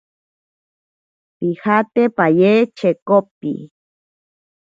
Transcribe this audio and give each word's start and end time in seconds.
Pijate 1.37 2.03
paye 2.17 2.51
chekopi. 2.77 3.51